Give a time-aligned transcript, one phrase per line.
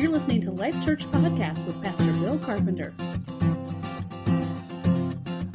[0.00, 2.94] You're listening to Life Church Podcast with Pastor Bill Carpenter.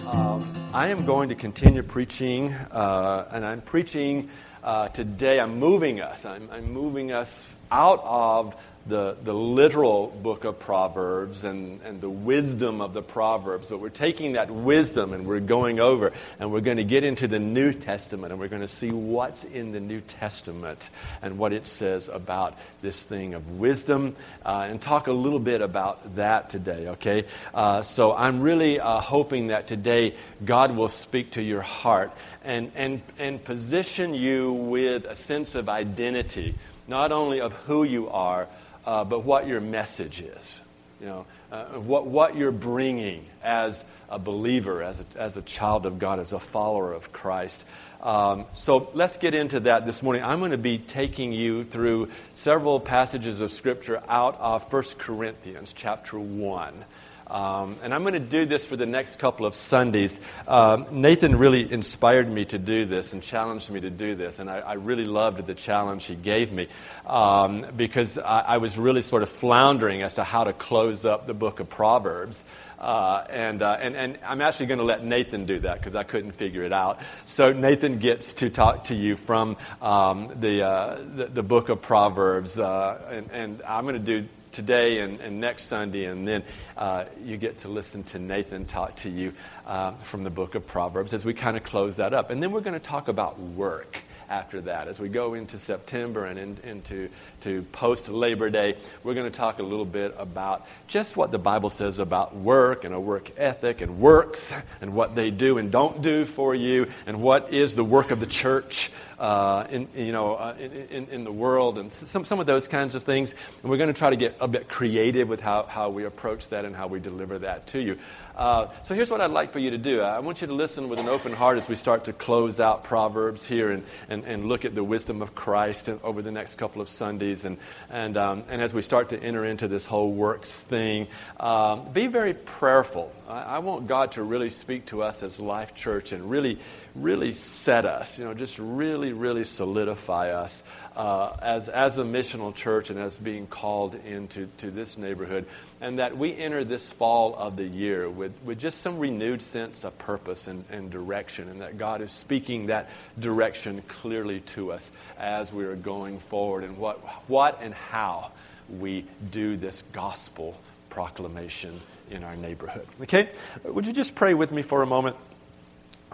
[0.06, 4.29] Um, I am going to continue preaching, uh, and I'm preaching
[4.63, 5.39] uh, today.
[5.39, 6.25] I'm moving us.
[6.25, 8.55] I'm, I'm moving us out of
[8.88, 13.89] the, the literal book of Proverbs and, and the wisdom of the Proverbs, but we're
[13.89, 17.73] taking that wisdom and we're going over and we're going to get into the New
[17.73, 20.88] Testament and we're going to see what's in the New Testament
[21.23, 25.61] and what it says about this thing of wisdom uh, and talk a little bit
[25.61, 27.25] about that today, okay?
[27.55, 30.13] Uh, so I'm really uh, hoping that today
[30.44, 32.11] God will speak to your heart
[32.44, 36.53] and, and, and position you with a sense of identity,
[36.88, 38.47] not only of who you are
[38.85, 40.59] uh, but what your message is.
[41.02, 45.85] You know, uh, what, what you're bringing as a believer, as a, as a child
[45.85, 47.63] of God, as a follower of Christ.
[48.02, 50.23] Um, so let's get into that this morning.
[50.23, 55.73] I'm going to be taking you through several passages of Scripture out of 1 Corinthians
[55.75, 56.86] chapter 1.
[57.28, 60.20] Um, and I'm going to do this for the next couple of Sundays.
[60.48, 64.50] Uh, Nathan really inspired me to do this and challenged me to do this, and
[64.50, 66.68] I, I really loved the challenge he gave me
[67.06, 71.26] um, because I, I, was really sort of floundering as to how to close up
[71.26, 72.44] the book of Proverbs.
[72.80, 76.03] Uh, and, uh, and, and I'm actually going to let Nathan do that because I
[76.03, 77.00] couldn't figure it out.
[77.23, 81.81] So Nathan gets to talk to you from um, the, uh, the, the, book of
[81.81, 86.44] Proverbs, uh, and, and I'm going to do today and, and next Sunday, and then
[86.78, 89.34] uh, you get to listen to Nathan talk to you
[89.67, 92.31] uh, from the book of Proverbs as we kind of close that up.
[92.31, 94.88] And then we're going to talk about work after that.
[94.88, 97.09] As we go into September and in, into
[97.42, 101.38] to post Labor Day, we're going to talk a little bit about just what the
[101.38, 105.72] Bible says about work and a work ethic and works and what they do and
[105.72, 110.12] don't do for you and what is the work of the church uh, in, you
[110.12, 113.34] know, uh, in, in, the world and some, some of those kinds of things.
[113.62, 116.50] And we're going to try to get a bit creative with how, how we approach
[116.50, 117.98] that and how we deliver that to you.
[118.36, 120.02] Uh, so here's what I'd like for you to do.
[120.02, 122.84] I want you to listen with an open heart as we start to close out
[122.84, 126.81] Proverbs here and, and, and look at the wisdom of Christ over the next couple
[126.81, 127.46] of Sundays.
[127.46, 127.57] And,
[127.90, 131.07] and, um, and as we start to enter into this whole works thing,
[131.40, 133.09] um, be very prayerful.
[133.29, 136.59] I, I want God to really speak to us as Life Church and really,
[136.94, 140.62] really set us, you know, just really, really solidify us
[140.96, 145.46] uh, as, as a missional church and as being called into to this neighborhood,
[145.81, 149.84] and that we enter this fall of the year with, with just some renewed sense
[149.84, 154.90] of purpose and, and direction, and that God is speaking that direction clearly to us
[155.18, 156.97] as we are going forward, and what,
[157.30, 158.31] what and how
[158.69, 160.58] we do this gospel
[160.90, 162.88] proclamation in our neighborhood.
[163.02, 163.30] Okay?
[163.64, 165.16] Would you just pray with me for a moment?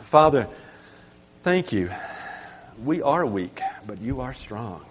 [0.02, 0.48] Father,
[1.44, 1.92] thank you
[2.84, 4.84] we are weak, but you are strong.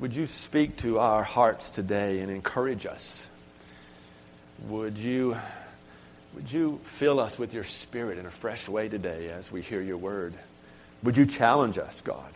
[0.00, 3.26] Would you speak to our hearts today and encourage us?
[4.66, 5.36] Would you,
[6.34, 9.80] would you fill us with your spirit in a fresh way today as we hear
[9.80, 10.34] your word?
[11.04, 12.32] Would you challenge us, God,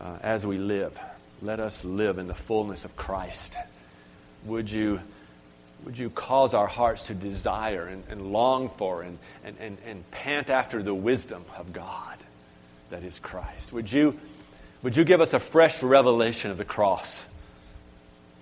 [0.00, 0.98] uh, as we live?
[1.42, 3.54] Let us live in the fullness of Christ.
[4.46, 5.00] Would you,
[5.84, 10.10] would you cause our hearts to desire and, and long for and, and, and, and
[10.10, 12.16] pant after the wisdom of God?
[12.92, 13.72] that is Christ.
[13.72, 14.20] Would you,
[14.82, 17.24] would you give us a fresh revelation of the cross?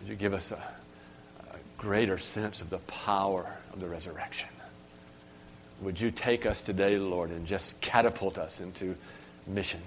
[0.01, 4.49] Would you give us a, a greater sense of the power of the resurrection?
[5.83, 8.97] Would you take us today, Lord, and just catapult us into
[9.47, 9.81] mission?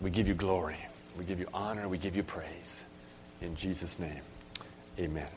[0.00, 0.76] We give you glory.
[1.16, 1.88] We give you honor.
[1.88, 2.84] We give you praise.
[3.40, 4.22] In Jesus' name,
[4.98, 5.28] amen.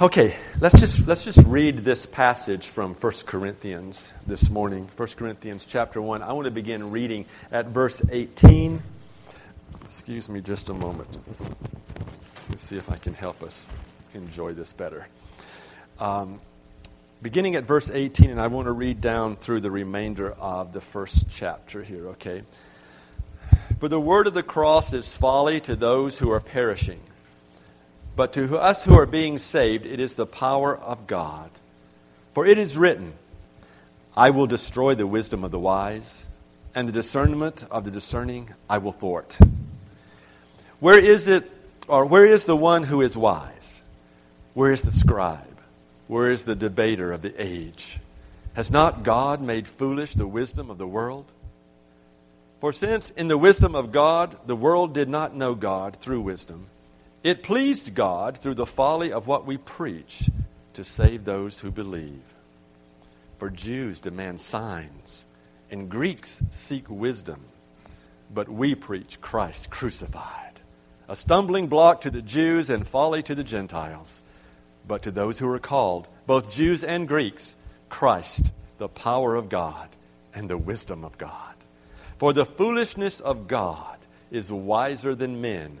[0.00, 4.90] Okay, let's just, let's just read this passage from 1 Corinthians this morning.
[4.96, 6.20] 1 Corinthians chapter 1.
[6.20, 8.82] I want to begin reading at verse 18.
[9.84, 11.08] Excuse me just a moment.
[12.50, 13.68] Let's see if I can help us
[14.14, 15.06] enjoy this better.
[16.00, 16.40] Um,
[17.22, 20.80] beginning at verse 18, and I want to read down through the remainder of the
[20.80, 22.42] first chapter here, okay?
[23.78, 26.98] For the word of the cross is folly to those who are perishing
[28.16, 31.50] but to us who are being saved, it is the power of God.
[32.32, 33.14] For it is written,
[34.16, 36.26] I will destroy the wisdom of the wise,
[36.74, 39.38] and the discernment of the discerning I will thwart.
[40.80, 41.50] Where is it,
[41.88, 43.82] or where is the one who is wise?
[44.54, 45.58] Where is the scribe?
[46.06, 47.98] Where is the debater of the age?
[48.54, 51.24] Has not God made foolish the wisdom of the world?
[52.60, 56.66] For since in the wisdom of God the world did not know God through wisdom,
[57.24, 60.30] it pleased God through the folly of what we preach
[60.74, 62.22] to save those who believe.
[63.38, 65.24] For Jews demand signs,
[65.70, 67.40] and Greeks seek wisdom,
[68.32, 70.60] but we preach Christ crucified,
[71.08, 74.22] a stumbling block to the Jews and folly to the Gentiles.
[74.86, 77.54] But to those who are called, both Jews and Greeks,
[77.88, 79.88] Christ, the power of God
[80.34, 81.54] and the wisdom of God.
[82.18, 83.96] For the foolishness of God
[84.30, 85.80] is wiser than men,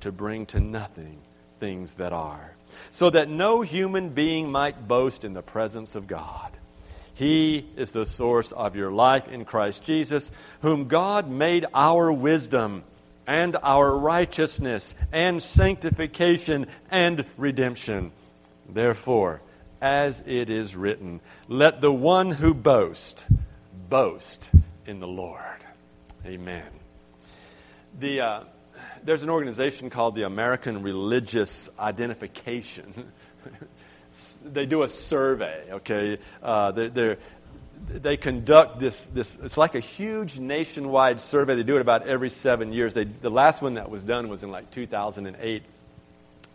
[0.00, 1.18] to bring to nothing
[1.60, 2.54] things that are,
[2.90, 6.52] so that no human being might boast in the presence of God.
[7.14, 10.30] He is the source of your life in Christ Jesus,
[10.62, 12.84] whom God made our wisdom
[13.26, 18.12] and our righteousness and sanctification and redemption.
[18.68, 19.40] Therefore,
[19.80, 23.24] as it is written, let the one who boasts
[23.88, 24.48] boast
[24.86, 25.42] in the Lord.
[26.24, 26.66] Amen.
[27.98, 28.40] The, uh,
[29.08, 33.10] there's an organization called the American Religious Identification.
[34.44, 36.18] they do a survey, okay?
[36.42, 37.18] Uh, they're, they're,
[37.88, 41.54] they conduct this, this, it's like a huge nationwide survey.
[41.54, 42.92] They do it about every seven years.
[42.92, 45.62] They, the last one that was done was in like 2008.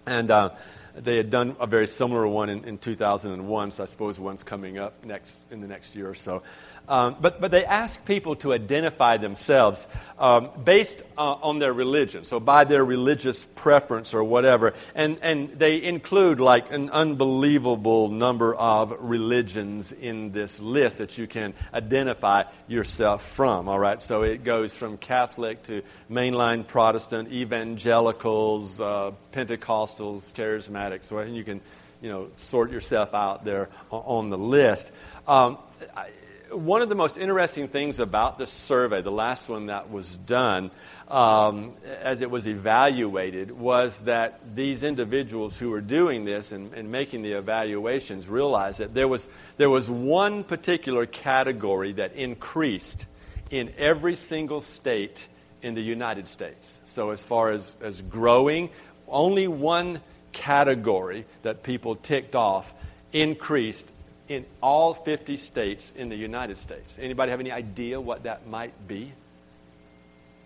[0.06, 0.52] And uh,
[0.96, 4.78] they had done a very similar one in, in 2001, so I suppose one's coming
[4.78, 6.44] up next in the next year or so.
[6.88, 9.88] Um, but, but they ask people to identify themselves
[10.20, 14.74] um, based uh, on their religion, so by their religious preference or whatever.
[14.94, 21.26] And, and they include like an unbelievable number of religions in this list that you
[21.26, 24.04] can identify yourself from, all right?
[24.04, 31.62] So it goes from Catholic to mainline Protestant, evangelicals, uh, Pentecostals, charismatics, so you can
[32.02, 34.92] you know, sort yourself out there on the list.
[35.26, 35.58] Um,
[35.96, 36.10] I,
[36.54, 40.72] one of the most interesting things about this survey, the last one that was done,
[41.08, 46.92] um, as it was evaluated, was that these individuals who were doing this and, and,
[46.92, 49.28] making the evaluations realized that there was,
[49.58, 53.06] there was one particular category that increased
[53.50, 55.28] in every single state
[55.62, 56.80] in the United States.
[56.86, 58.70] So, as far as, as growing,
[59.08, 60.02] only one
[60.32, 62.74] category that people ticked off
[63.12, 63.88] increased
[64.30, 66.98] in all 50 states in the United States.
[67.00, 69.12] Anybody have any idea what that might be?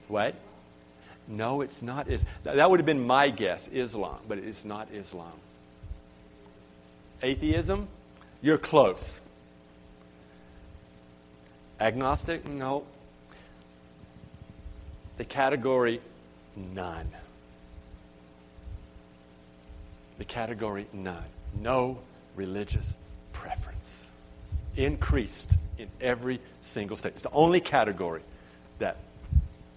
[0.08, 0.36] What?
[1.28, 2.08] No, it's not.
[2.08, 5.34] Is that would have been my guess, Islam, but it's not Islam.
[7.22, 7.88] Atheism?
[8.42, 9.20] You're close.
[11.80, 12.48] Agnostic?
[12.48, 12.84] No.
[15.18, 16.02] The category
[16.56, 17.12] none.
[20.18, 21.24] The category none.
[21.60, 22.00] No
[22.36, 22.96] religious
[23.48, 24.10] preference
[24.76, 27.14] increased in every single state.
[27.14, 28.22] It's the only category
[28.80, 28.98] that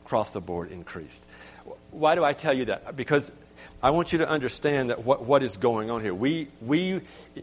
[0.05, 1.25] across the board increased.
[1.93, 2.97] Why do I tell you that?
[2.97, 3.31] Because
[3.81, 6.13] I want you to understand that what, what is going on here.
[6.13, 7.01] We, we,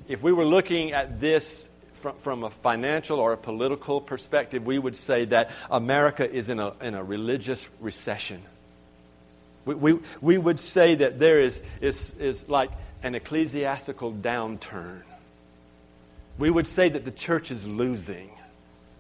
[0.10, 1.70] if we were looking at this
[2.02, 6.60] from, from a financial or a political perspective, we would say that America is in
[6.60, 8.42] a, in a religious recession.
[9.64, 15.04] We, we, we would say that there is, is, is like an ecclesiastical downturn
[16.38, 18.30] we would say that the church is losing,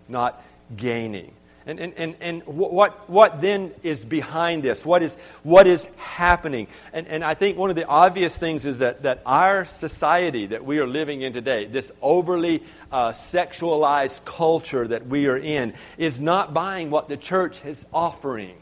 [0.07, 0.43] not
[0.75, 1.33] gaining.
[1.67, 4.85] And, and, and, and what, what then is behind this?
[4.85, 6.69] What is, what is happening?
[6.93, 10.63] And, and I think one of the obvious things is that, that our society that
[10.63, 16.21] we are living in today, this overly uh, sexualized culture that we are in, is
[16.21, 18.55] not buying what the church is offering.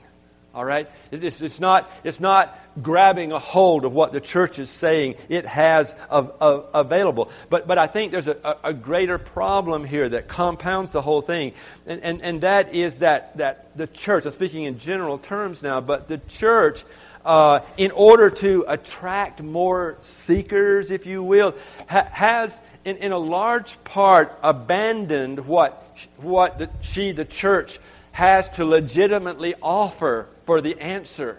[0.55, 0.89] All right?
[1.12, 5.45] It's, it's, not, it's not grabbing a hold of what the church is saying it
[5.45, 7.29] has available.
[7.50, 11.51] But, but I think there's a, a, greater problem here that compounds the whole thing.
[11.85, 15.81] And, and, and that is that, that the church, I'm speaking in general terms now,
[15.81, 16.85] but the church,
[17.25, 21.53] uh, in order to attract more seekers, if you will,
[21.89, 27.77] ha- has in, in a large part abandoned what, what the, she, the church,
[28.12, 31.37] has to legitimately offer for the answer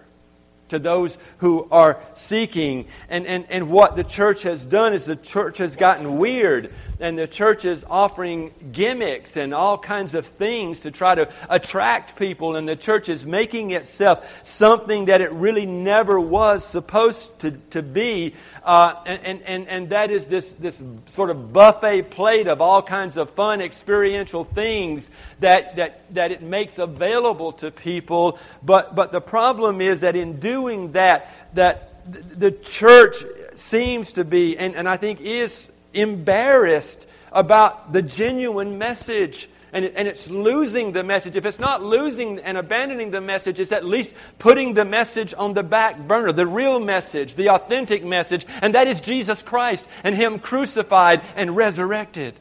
[0.68, 2.86] to those who are seeking.
[3.08, 7.18] And, and, and what the church has done is the church has gotten weird and
[7.18, 12.56] the church is offering gimmicks and all kinds of things to try to attract people,
[12.56, 17.82] and the church is making itself something that it really never was supposed to, to
[17.82, 18.34] be.
[18.64, 23.16] Uh, and, and, and that is this, this sort of buffet plate of all kinds
[23.16, 25.10] of fun experiential things
[25.40, 28.38] that, that, that it makes available to people.
[28.62, 33.16] But, but the problem is that in doing that, that the church
[33.54, 39.48] seems to be, and, and I think is embarrassed about the genuine message.
[39.72, 41.36] And, and it's losing the message.
[41.36, 45.52] If it's not losing and abandoning the message, it's at least putting the message on
[45.52, 50.14] the back burner, the real message, the authentic message, and that is Jesus Christ and
[50.14, 52.34] Him crucified and resurrected.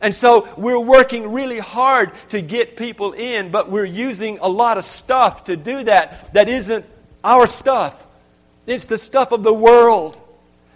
[0.00, 4.78] And so we're working really hard to get people in, but we're using a lot
[4.78, 6.84] of stuff to do that that isn't
[7.24, 7.96] our stuff.
[8.66, 10.20] It's the stuff of the world.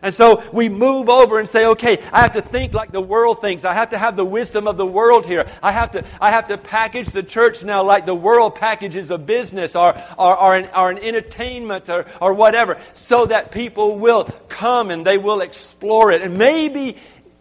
[0.02, 3.40] And so we move over and say, okay, I have to think like the world
[3.40, 3.64] thinks.
[3.64, 5.48] I have to have the wisdom of the world here.
[5.62, 9.18] I have to, I have to package the church now like the world packages a
[9.18, 14.24] business or, or, or, an, or an entertainment or, or whatever, so that people will
[14.48, 16.20] come and they will explore it.
[16.20, 16.96] And maybe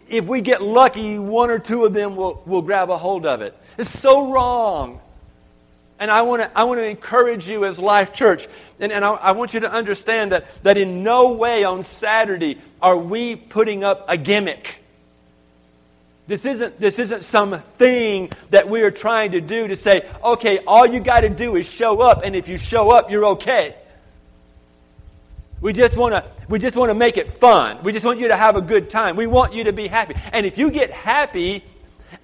[0.08, 3.42] if we get lucky, one or two of them will, will grab a hold of
[3.42, 3.58] it.
[3.80, 5.01] It's so wrong.
[6.02, 8.48] And I want to I want to encourage you as Life Church.
[8.80, 12.60] And, and I, I want you to understand that, that in no way on Saturday
[12.82, 14.78] are we putting up a gimmick.
[16.26, 20.60] This isn't, this isn't some thing that we are trying to do to say, okay,
[20.66, 23.76] all you got to do is show up, and if you show up, you're okay.
[25.62, 27.84] We just want to we just want to make it fun.
[27.84, 29.16] We just want you to have a good time.
[29.16, 30.16] We want you to be happy.
[30.34, 31.64] And if you get happy,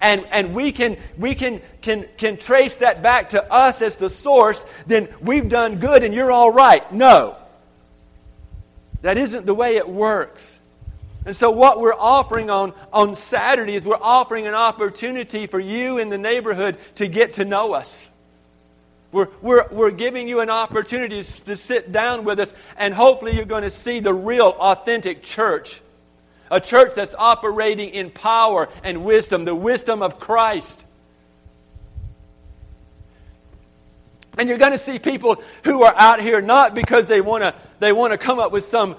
[0.02, 4.10] and, and we, can, we can, can, can trace that back to us as the
[4.10, 6.92] source, then we've done good and you're all right.
[6.94, 7.38] No.
[9.02, 10.58] That isn't the way it works.
[11.26, 15.98] And so, what we're offering on, on Saturday is we're offering an opportunity for you
[15.98, 18.10] in the neighborhood to get to know us.
[19.12, 23.44] We're, we're, we're giving you an opportunity to sit down with us, and hopefully, you're
[23.44, 25.82] going to see the real, authentic church
[26.50, 30.86] a church that's operating in power and wisdom, the wisdom of Christ.
[34.38, 37.56] And you're going to see people who are out here not because they want to
[37.80, 38.96] they want to come up with some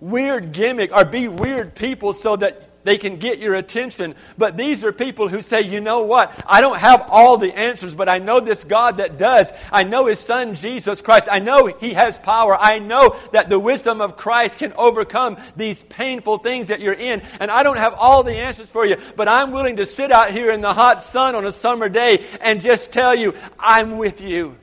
[0.00, 4.14] weird gimmick or be weird people so that they can get your attention.
[4.36, 6.32] But these are people who say, you know what?
[6.46, 9.50] I don't have all the answers, but I know this God that does.
[9.70, 11.28] I know His Son, Jesus Christ.
[11.30, 12.56] I know He has power.
[12.58, 17.22] I know that the wisdom of Christ can overcome these painful things that you're in.
[17.40, 20.32] And I don't have all the answers for you, but I'm willing to sit out
[20.32, 24.20] here in the hot sun on a summer day and just tell you, I'm with
[24.20, 24.56] you.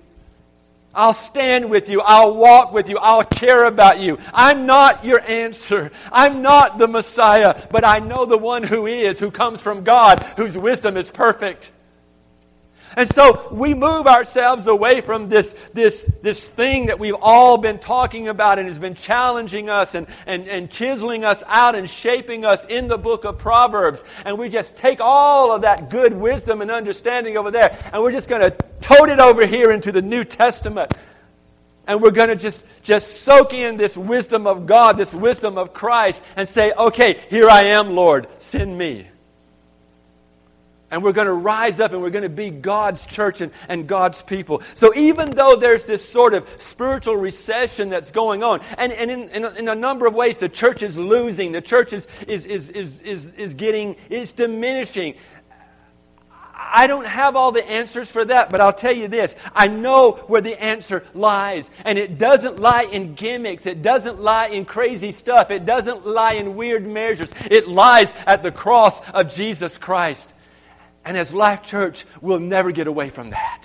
[0.93, 2.01] I'll stand with you.
[2.01, 2.97] I'll walk with you.
[2.97, 4.17] I'll care about you.
[4.33, 5.91] I'm not your answer.
[6.11, 10.23] I'm not the Messiah, but I know the one who is, who comes from God,
[10.35, 11.71] whose wisdom is perfect.
[12.95, 17.79] And so we move ourselves away from this, this, this thing that we've all been
[17.79, 22.45] talking about and has been challenging us and, and, and chiseling us out and shaping
[22.45, 24.03] us in the book of Proverbs.
[24.25, 28.11] And we just take all of that good wisdom and understanding over there and we're
[28.11, 30.93] just going to tote it over here into the New Testament.
[31.87, 35.73] And we're going to just, just soak in this wisdom of God, this wisdom of
[35.73, 39.07] Christ, and say, okay, here I am, Lord, send me.
[40.91, 43.87] And we're going to rise up and we're going to be God's church and, and
[43.87, 44.63] God's people.
[44.73, 49.29] So even though there's this sort of spiritual recession that's going on, and, and in,
[49.29, 52.47] in, a, in a number of ways the church is losing, the church is, is,
[52.47, 55.15] is, is, is, is getting, is diminishing.
[56.71, 59.35] I don't have all the answers for that, but I'll tell you this.
[59.55, 61.69] I know where the answer lies.
[61.85, 63.65] And it doesn't lie in gimmicks.
[63.65, 65.51] It doesn't lie in crazy stuff.
[65.51, 67.29] It doesn't lie in weird measures.
[67.49, 70.33] It lies at the cross of Jesus Christ.
[71.09, 73.63] And as Life Church, we'll never get away from that.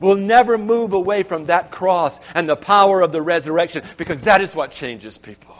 [0.00, 4.40] We'll never move away from that cross and the power of the resurrection because that
[4.40, 5.54] is what changes people.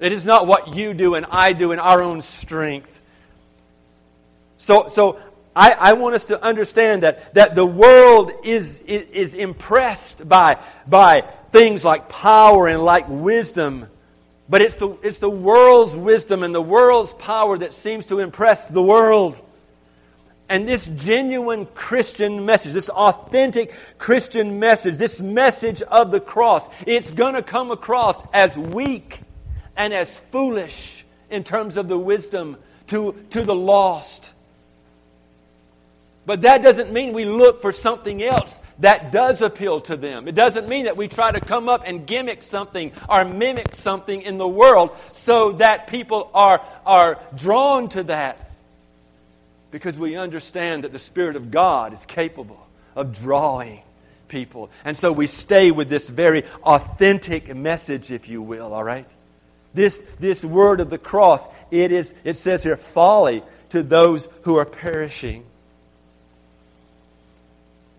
[0.00, 3.00] It is not what you do and I do in our own strength.
[4.58, 5.18] So, so
[5.56, 10.58] I, I want us to understand that, that the world is, is, is impressed by,
[10.86, 13.88] by things like power and like wisdom.
[14.46, 18.68] But it's the, it's the world's wisdom and the world's power that seems to impress
[18.68, 19.40] the world.
[20.52, 27.10] And this genuine Christian message, this authentic Christian message, this message of the cross, it's
[27.10, 29.20] going to come across as weak
[29.78, 34.30] and as foolish in terms of the wisdom to, to the lost.
[36.26, 40.28] But that doesn't mean we look for something else that does appeal to them.
[40.28, 44.20] It doesn't mean that we try to come up and gimmick something or mimic something
[44.20, 48.51] in the world so that people are, are drawn to that
[49.72, 52.64] because we understand that the Spirit of God is capable
[52.94, 53.82] of drawing
[54.28, 54.70] people.
[54.84, 59.10] And so we stay with this very authentic message, if you will, all right?
[59.74, 64.56] This, this word of the cross, it, is, it says here, folly to those who
[64.56, 65.44] are perishing.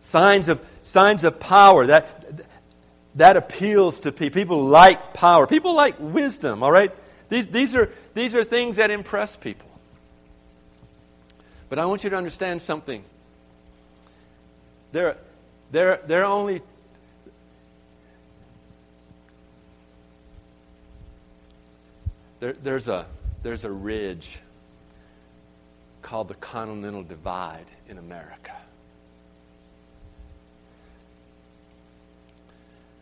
[0.02, 1.88] Signs of, signs of power.
[1.88, 2.46] That,
[3.16, 4.40] that appeals to people.
[4.40, 5.48] People like power.
[5.48, 6.92] People like wisdom, all right?
[7.30, 9.73] These, these, are, these are things that impress people.
[11.74, 13.04] But I want you to understand something.
[14.92, 15.18] There,
[15.72, 16.62] there, there are only
[22.40, 23.08] there, there's, a,
[23.42, 24.38] there's a ridge
[26.04, 28.56] called the Continental Divide in America.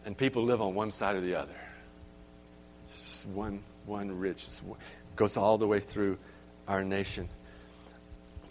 [0.05, 1.59] And people live on one side or the other.
[2.85, 4.47] It's just one, one ridge.
[4.47, 4.77] It
[5.17, 6.17] goes all the way through
[6.69, 7.27] our nation.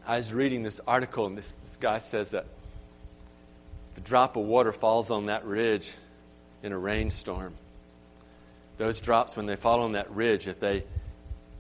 [0.06, 2.46] I was reading this article, and this, this guy says that
[3.92, 5.92] if a drop of water falls on that ridge
[6.62, 7.54] in a rainstorm,
[8.78, 10.84] those drops, when they fall on that ridge, if they,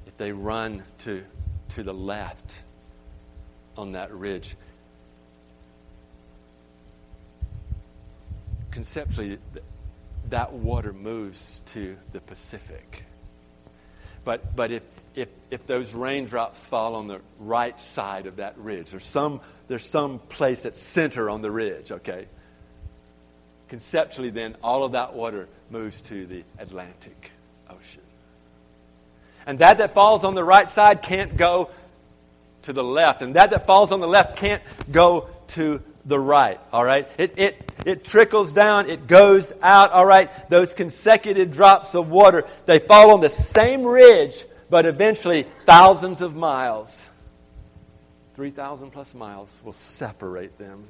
[0.06, 1.22] if they run to,
[1.70, 2.62] to the left
[3.76, 4.56] on that ridge,
[8.70, 9.38] conceptually,
[10.30, 13.04] that water moves to the Pacific.
[14.24, 14.82] But, but if,
[15.14, 19.86] if, if those raindrops fall on the right side of that ridge, there's some, there's
[19.86, 22.26] some place at center on the ridge, okay?
[23.68, 27.30] Conceptually, then, all of that water moves to the Atlantic
[27.68, 28.02] Ocean.
[29.46, 31.70] And that that falls on the right side can't go
[32.62, 33.22] to the left.
[33.22, 37.08] And that that falls on the left can't go to the right, all right?
[37.18, 40.30] It, it, it trickles down, it goes out, all right?
[40.50, 46.34] Those consecutive drops of water, they fall on the same ridge, but eventually thousands of
[46.36, 47.04] miles,
[48.36, 50.84] 3,000 plus miles, will separate them.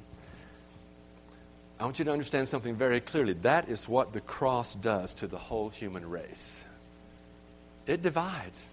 [1.80, 3.32] I want you to understand something very clearly.
[3.32, 6.62] That is what the cross does to the whole human race.
[7.86, 8.68] It divides.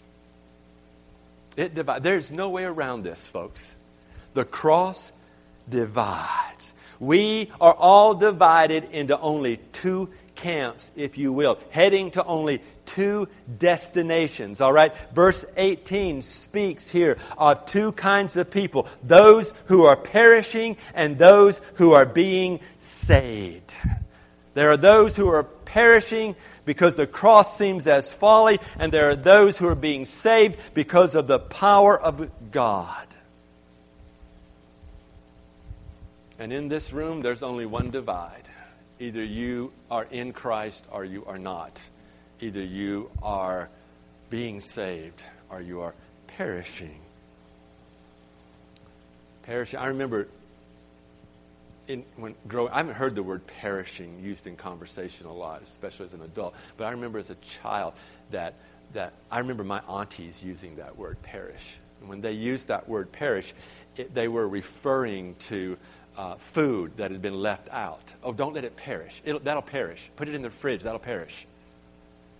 [1.55, 2.03] It divides.
[2.03, 3.73] There's no way around this, folks.
[4.33, 5.11] The cross
[5.69, 6.73] divides.
[6.99, 13.27] We are all divided into only two camps, if you will, heading to only two
[13.57, 14.61] destinations.
[14.61, 14.95] All right?
[15.13, 21.59] Verse 18 speaks here of two kinds of people those who are perishing and those
[21.75, 23.75] who are being saved.
[24.53, 26.35] There are those who are perishing
[26.65, 31.13] because the cross seems as folly, and there are those who are being saved because
[31.13, 33.07] of the power of God.
[36.39, 38.46] And in this room, there's only one divide.
[38.99, 41.81] Either you are in Christ or you are not.
[42.41, 43.69] Either you are
[44.29, 45.93] being saved or you are
[46.27, 46.99] perishing.
[49.43, 49.79] Perishing.
[49.79, 50.27] I remember
[51.87, 56.05] in, when growing, I haven't heard the word perishing used in conversation a lot, especially
[56.05, 56.53] as an adult.
[56.75, 57.93] But I remember as a child
[58.31, 58.55] that,
[58.93, 61.77] that I remember my aunties using that word perish.
[62.01, 63.53] And when they used that word perish,
[63.95, 65.77] it, they were referring to
[66.17, 68.13] uh, food that had been left out.
[68.23, 69.21] Oh, don't let it perish.
[69.23, 70.09] It'll, that'll perish.
[70.15, 70.81] Put it in the fridge.
[70.83, 71.45] That'll perish.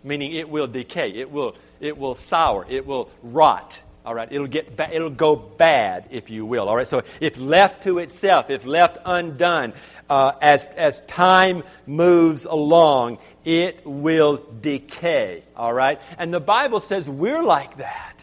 [0.04, 1.12] Meaning it will decay.
[1.12, 2.66] It will, it will sour.
[2.68, 3.80] It will rot.
[4.08, 6.70] All right, it'll get ba- it'll go bad, if you will.
[6.70, 9.74] All right, so if left to itself, if left undone,
[10.10, 15.44] uh, as as time moves along, it will decay.
[15.58, 18.16] All right, and the Bible says we're like that.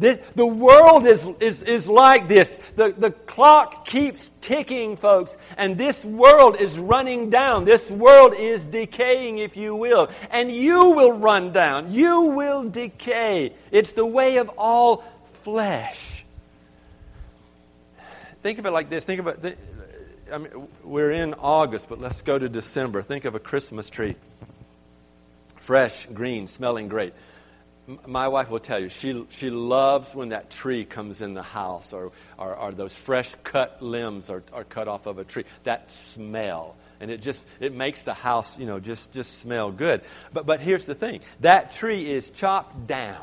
[0.00, 2.58] This, the world is, is, is like this.
[2.74, 7.66] The, the clock keeps ticking, folks, and this world is running down.
[7.66, 11.92] This world is decaying, if you will, and you will run down.
[11.92, 13.52] You will decay.
[13.70, 16.24] It's the way of all flesh.
[18.42, 19.04] Think of it like this.
[19.04, 19.54] Think of about.
[20.32, 23.02] I mean, we're in August, but let's go to December.
[23.02, 24.16] Think of a Christmas tree,
[25.56, 27.12] fresh, green, smelling great
[28.06, 31.92] my wife will tell you she, she loves when that tree comes in the house
[31.92, 35.44] or, or, or, those fresh cut limbs are, are cut off of a tree.
[35.64, 36.76] That smell.
[37.00, 40.02] And it just it makes the house you know just just smell good.
[40.32, 41.20] But but here's the thing.
[41.40, 43.22] That tree is chopped down.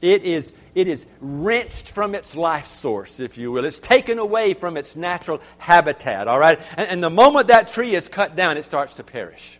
[0.00, 3.64] It is it is wrenched from its life source if you will.
[3.66, 6.58] It's taken away from its natural habitat all right?
[6.76, 9.58] And, and the moment that tree is cut down it starts to perish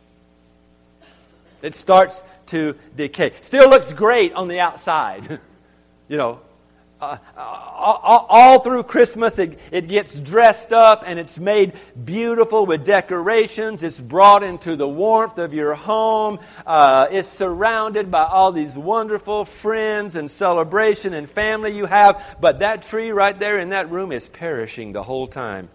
[1.64, 3.33] it starts to decay.
[3.40, 5.40] Still looks great on the outside.
[6.09, 6.40] you know,
[7.00, 11.72] uh, all, all, through Christmas, it, it gets dressed up and it's made
[12.05, 13.83] beautiful with decorations.
[13.83, 16.38] It's brought into the warmth of your home.
[16.66, 22.37] Uh, it's surrounded by all these wonderful friends and celebration and family you have.
[22.40, 25.68] But that tree right there in that room is perishing the whole time.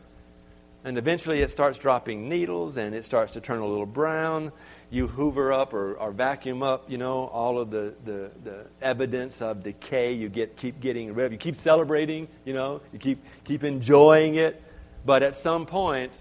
[0.84, 4.52] And eventually it starts dropping needles and it starts to turn a little brown
[4.92, 9.42] you hoover up or, or vacuum up, you know, all of the, the, the evidence
[9.42, 10.14] of decay.
[10.14, 11.32] You get, keep getting rid of.
[11.32, 14.62] You keep celebrating, you know, you keep, keep enjoying it.
[15.06, 16.12] But at some point,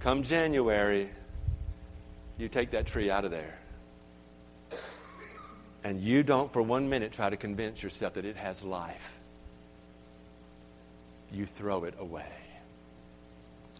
[0.00, 1.08] come January,
[2.36, 3.58] you take that tree out of there.
[5.84, 9.14] And you don't for one minute try to convince yourself that it has life.
[11.30, 12.26] You throw it away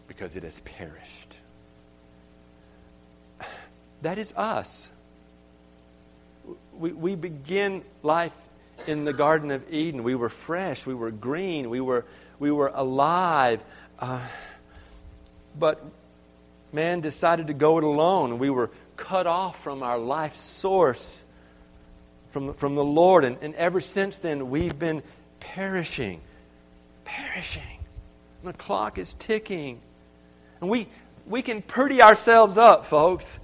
[0.07, 1.38] because it has perished.
[4.01, 4.91] That is us.
[6.77, 8.33] We, we begin life
[8.87, 10.03] in the Garden of Eden.
[10.03, 12.05] We were fresh, we were green, we were,
[12.39, 13.61] we were alive.
[13.99, 14.21] Uh,
[15.57, 15.83] but
[16.71, 18.39] man decided to go it alone.
[18.39, 21.23] We were cut off from our life source,
[22.31, 23.25] from, from the Lord.
[23.25, 25.03] And, and ever since then, we've been
[25.39, 26.21] perishing.
[27.03, 27.63] Perishing.
[28.43, 29.79] The clock is ticking.
[30.61, 30.87] And we,
[31.25, 33.39] we can pretty ourselves up, folks.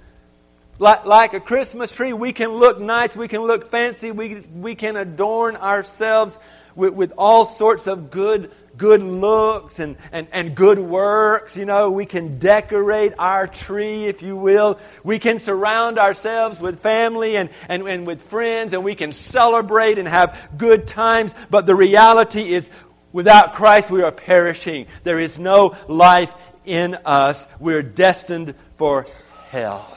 [0.78, 4.74] Like, like a Christmas tree, we can look nice, we can look fancy, we, we
[4.74, 6.38] can adorn ourselves
[6.74, 11.56] with, with all sorts of good good looks and, and, and good works.
[11.56, 14.78] You know, we can decorate our tree, if you will.
[15.02, 19.98] We can surround ourselves with family and, and, and with friends, and we can celebrate
[19.98, 21.34] and have good times.
[21.50, 22.70] But the reality is,
[23.12, 24.86] without Christ, we are perishing.
[25.04, 26.34] There is no life
[26.64, 27.46] in us.
[27.58, 29.06] We're destined for
[29.50, 29.96] hell.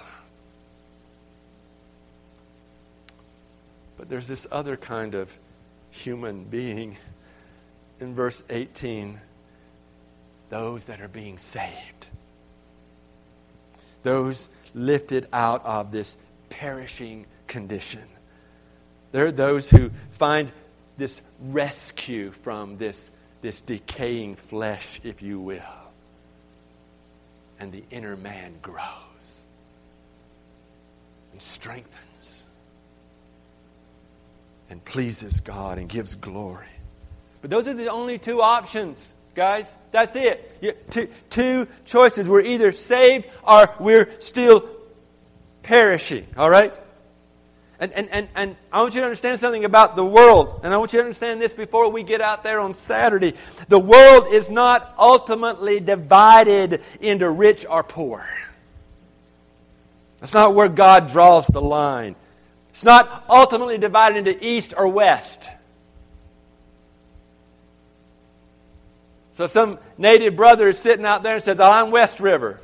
[3.98, 5.38] But there's this other kind of
[5.92, 6.98] human being
[8.00, 9.20] in verse 18
[10.50, 12.08] those that are being saved,
[14.02, 16.16] those lifted out of this
[16.50, 18.04] perishing condition.
[19.12, 20.52] There are those who find
[20.98, 25.62] this rescue from this, this decaying flesh, if you will.
[27.60, 29.46] And the inner man grows
[31.32, 32.09] and strengthens
[34.70, 36.68] and pleases God and gives glory.
[37.42, 39.74] But those are the only two options, guys.
[39.92, 40.58] That's it.
[40.62, 42.28] You, two, two choices.
[42.28, 44.70] We're either saved or we're still
[45.64, 46.74] perishing, all right?
[47.80, 50.62] And, and, and, and I want you to understand something about the world.
[50.64, 53.36] And I want you to understand this before we get out there on Saturday.
[53.70, 58.28] The world is not ultimately divided into rich or poor.
[60.20, 62.18] That's not where God draws the line.
[62.80, 65.50] It's not ultimately divided into east or west.
[69.34, 72.62] So if some native brother is sitting out there and says, oh, I'm West River,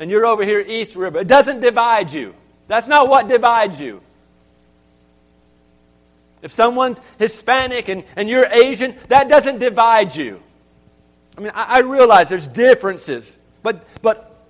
[0.00, 2.34] and you're over here East River, it doesn't divide you.
[2.66, 4.00] That's not what divides you.
[6.42, 10.42] If someone's Hispanic and, and you're Asian, that doesn't divide you.
[11.38, 14.44] I mean, I, I realize there's differences, but, but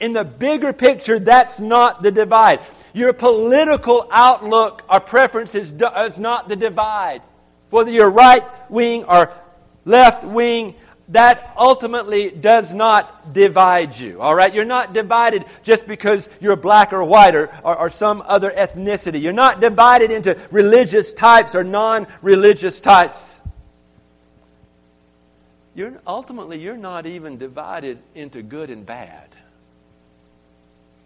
[0.00, 2.60] in the bigger picture, that's not the divide.
[2.92, 7.22] Your political outlook or preferences is not the divide.
[7.70, 9.32] Whether you're right wing or
[9.84, 10.74] left wing
[11.10, 14.20] that ultimately does not divide you.
[14.20, 14.54] All right?
[14.54, 19.20] You're not divided just because you're black or white or, or, or some other ethnicity.
[19.20, 23.38] You're not divided into religious types or non religious types.
[25.74, 29.28] You're, ultimately, you're not even divided into good and bad.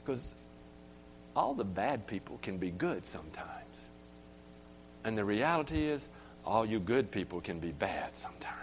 [0.04, 0.33] Because
[1.36, 3.88] all the bad people can be good sometimes.
[5.04, 6.08] And the reality is,
[6.44, 8.54] all you good people can be bad sometimes.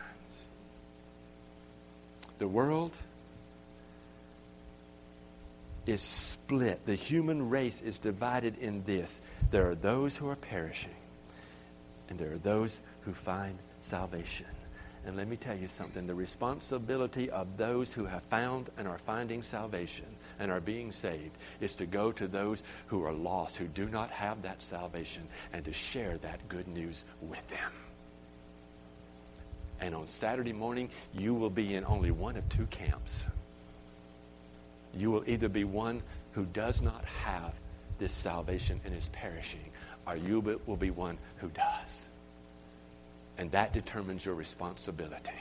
[2.38, 2.98] The world
[5.86, 6.86] is split.
[6.86, 10.96] The human race is divided in this there are those who are perishing,
[12.10, 14.48] and there are those who find salvation.
[15.06, 19.00] And let me tell you something the responsibility of those who have found and are
[19.00, 20.06] finding salvation
[20.40, 24.12] and are being saved is to go to those who are lost, who do not
[24.12, 27.72] have that salvation, and to share that good news with them.
[29.80, 33.26] And on Saturday morning, you will be in only one of two camps.
[34.94, 37.54] You will either be one who does not have
[37.98, 39.72] this salvation and is perishing,
[40.06, 42.10] or you will be one who does.
[43.42, 45.34] And that determines your responsibility.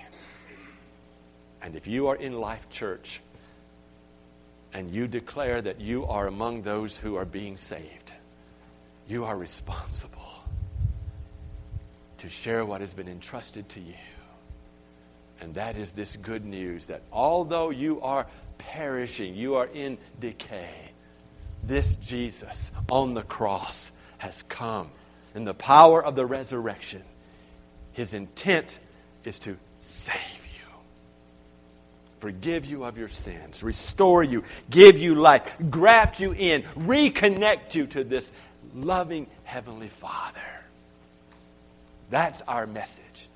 [1.62, 3.20] And if you are in Life Church
[4.72, 8.12] and you declare that you are among those who are being saved,
[9.06, 10.32] you are responsible
[12.18, 13.94] to share what has been entrusted to you
[15.40, 18.26] and that is this good news that although you are
[18.58, 20.92] perishing, you are in decay,
[21.64, 24.90] this Jesus on the cross has come
[25.34, 27.02] in the power of the resurrection.
[27.92, 28.78] His intent
[29.24, 30.66] is to save you,
[32.20, 37.86] forgive you of your sins, restore you, give you life, graft you in, reconnect you
[37.88, 38.30] to this
[38.74, 40.40] loving Heavenly Father.
[42.10, 43.29] That's our message.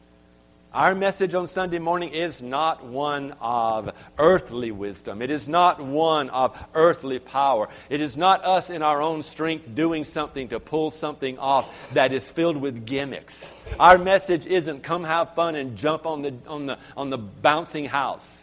[0.74, 5.22] Our message on Sunday morning is not one of earthly wisdom.
[5.22, 7.68] It is not one of earthly power.
[7.88, 12.12] It is not us in our own strength doing something to pull something off that
[12.12, 13.48] is filled with gimmicks.
[13.78, 17.84] Our message isn't come have fun and jump on the, on the, on the bouncing
[17.84, 18.42] house.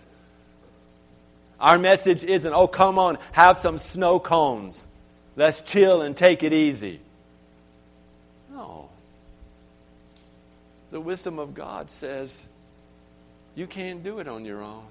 [1.60, 4.88] Our message isn't, oh, come on, have some snow cones.
[5.36, 7.02] Let's chill and take it easy.
[10.91, 12.47] The wisdom of God says
[13.56, 14.86] you can't do it on your own.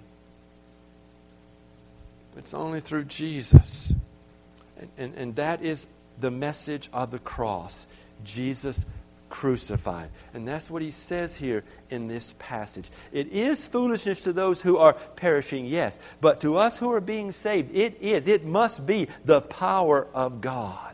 [2.37, 3.93] It's only through Jesus.
[4.79, 5.87] And, and, and that is
[6.21, 7.87] the message of the cross
[8.25, 8.85] Jesus
[9.31, 10.11] crucified.
[10.35, 12.91] And that's what he says here in this passage.
[13.13, 17.33] It is foolishness to those who are perishing, yes, but to us who are being
[17.33, 20.90] saved, it is, it must be the power of God.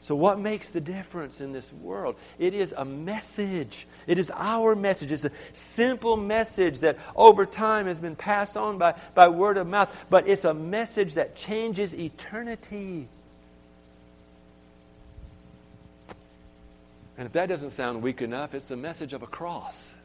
[0.00, 2.16] So, what makes the difference in this world?
[2.38, 3.86] It is a message.
[4.06, 5.10] It is our message.
[5.10, 9.66] It's a simple message that over time has been passed on by, by word of
[9.66, 13.08] mouth, but it's a message that changes eternity.
[17.16, 19.96] And if that doesn't sound weak enough, it's the message of a cross.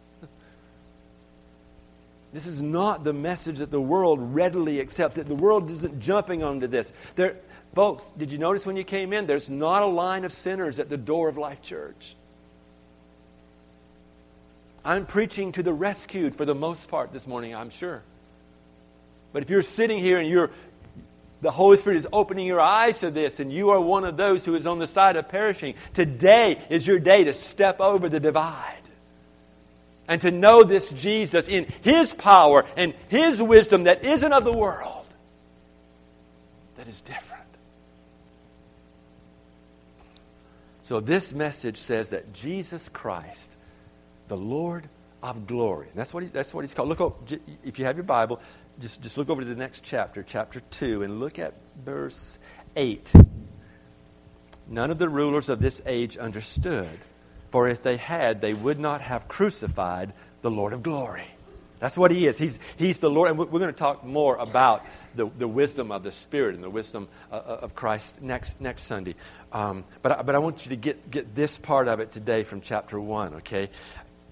[2.33, 5.17] This is not the message that the world readily accepts.
[5.17, 6.91] That the world isn't jumping onto this.
[7.15, 7.37] There,
[7.73, 10.89] Folks, did you notice when you came in, there's not a line of sinners at
[10.89, 12.15] the door of Life Church.
[14.85, 18.03] I'm preaching to the rescued for the most part this morning, I'm sure.
[19.31, 20.51] But if you're sitting here and you're
[21.43, 24.45] the Holy Spirit is opening your eyes to this, and you are one of those
[24.45, 25.75] who is on the side of perishing.
[25.93, 28.77] Today is your day to step over the divide
[30.07, 34.53] and to know this Jesus in His power and His wisdom that isn't of the
[34.53, 35.05] world,
[36.77, 37.32] that is different.
[40.83, 43.55] So this message says that Jesus Christ,
[44.27, 44.89] the Lord
[45.23, 46.89] of glory, that's what, he, that's what he's called.
[46.89, 47.15] Look, over,
[47.63, 48.41] if you have your Bible,
[48.81, 51.53] just, just look over to the next chapter, chapter 2, and look at
[51.85, 52.37] verse
[52.75, 53.13] 8.
[54.67, 56.99] None of the rulers of this age understood,
[57.49, 61.32] for if they had, they would not have crucified the Lord of glory.
[61.83, 62.37] That's what he is.
[62.37, 63.29] He's, he's the Lord.
[63.29, 66.69] And we're going to talk more about the, the wisdom of the Spirit and the
[66.69, 69.15] wisdom uh, uh, of Christ next, next Sunday.
[69.51, 72.43] Um, but, I, but I want you to get, get this part of it today
[72.43, 73.69] from chapter 1, okay?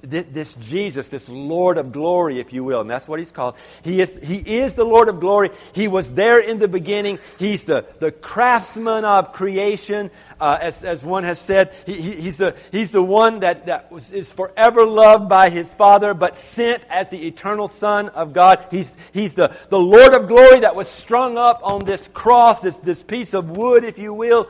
[0.02, 3.56] This Jesus, this Lord of glory, if you will, and that's what he's called.
[3.84, 5.52] He is, he is the Lord of glory.
[5.74, 7.20] He was there in the beginning.
[7.38, 10.10] He's the, the craftsman of creation,
[10.40, 11.76] uh, as, as one has said.
[11.86, 15.74] He, he, he's, the, he's the one that, that was, is forever loved by his
[15.74, 18.66] Father, but sent as the eternal Son of God.
[18.72, 22.78] He's, he's the, the Lord of glory that was strung up on this cross, this,
[22.78, 24.50] this piece of wood, if you will.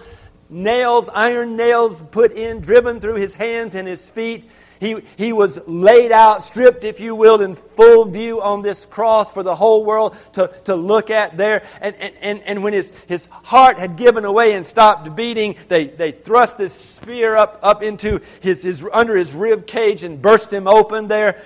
[0.50, 4.50] Nails, iron nails put in, driven through his hands and his feet
[4.82, 9.32] he, he was laid out, stripped, if you will, in full view on this cross
[9.32, 11.64] for the whole world to, to look at there.
[11.80, 16.12] And, and, and when his, his heart had given away and stopped beating, they, they
[16.12, 20.68] thrust this spear up, up into his, his, under his rib cage and burst him
[20.68, 21.46] open there.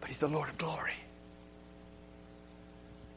[0.00, 0.92] But he's the Lord of glory.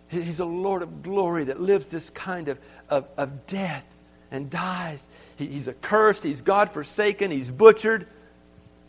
[0.08, 2.58] He's a Lord of glory that lives this kind of,
[2.90, 3.86] of, of death
[4.32, 5.06] and dies.
[5.36, 8.08] He, he's accursed, he's God forsaken, he's butchered.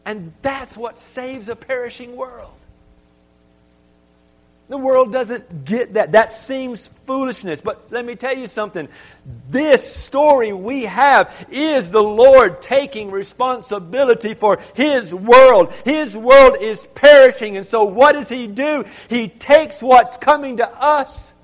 [0.09, 2.55] And that's what saves a perishing world.
[4.71, 6.13] The world doesn't get that.
[6.13, 7.61] That seems foolishness.
[7.61, 8.89] But let me tell you something.
[9.51, 15.75] This story we have is the Lord taking responsibility for His world.
[15.85, 17.59] His world is perishing.
[17.59, 18.87] And so what does He do?
[19.11, 21.35] He takes what's coming to us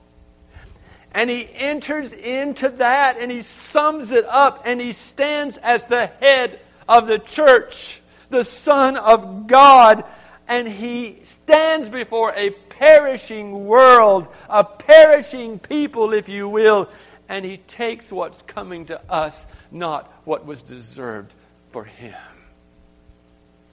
[1.13, 6.07] and He enters into that and He sums it up and He stands as the
[6.07, 10.05] head of the church the Son of God,
[10.49, 16.89] and he stands before a perishing world, a perishing people, if you will,
[17.29, 21.35] and he takes what's coming to us, not what was deserved
[21.71, 22.15] for him.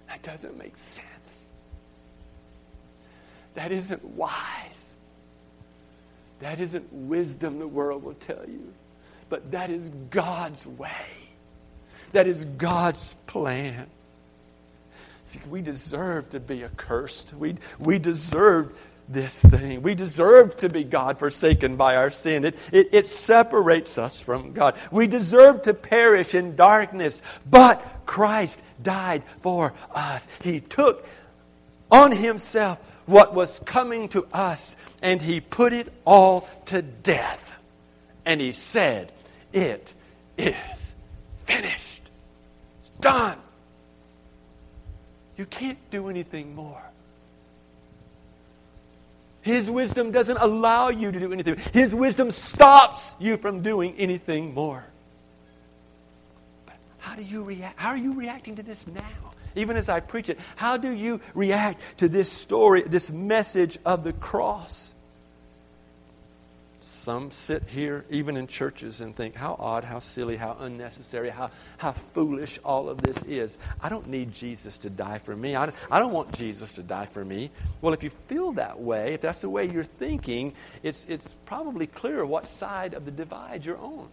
[0.07, 1.47] That doesn't make sense.
[3.55, 4.93] That isn't wise.
[6.39, 8.73] That isn't wisdom, the world will tell you.
[9.29, 11.05] But that is God's way.
[12.13, 13.87] That is God's plan.
[15.32, 17.34] See, we deserve to be accursed.
[17.34, 19.82] We, we deserve this thing.
[19.82, 22.44] We deserve to be God forsaken by our sin.
[22.44, 24.76] It, it, it separates us from God.
[24.91, 30.28] We deserve to perish in darkness, but Christ died for us.
[30.41, 31.08] He took
[31.89, 37.41] on himself what was coming to us and he put it all to death.
[38.26, 39.13] And he said,
[39.54, 39.94] It
[40.38, 40.94] is
[41.46, 42.02] finished.
[42.82, 43.38] It's done.
[45.38, 46.82] You can't do anything more.
[49.41, 51.58] His wisdom doesn't allow you to do anything.
[51.74, 54.86] His wisdom stops you from doing anything more.
[56.65, 57.80] But how do you react?
[57.80, 59.32] How are you reacting to this now?
[59.56, 64.04] Even as I preach it, how do you react to this story, this message of
[64.04, 64.90] the cross?
[67.01, 71.49] Some sit here, even in churches, and think, how odd, how silly, how unnecessary, how,
[71.79, 73.57] how foolish all of this is.
[73.81, 75.55] I don't need Jesus to die for me.
[75.55, 77.49] I, I don't want Jesus to die for me.
[77.81, 81.87] Well, if you feel that way, if that's the way you're thinking, it's, it's probably
[81.87, 84.07] clear what side of the divide you're on.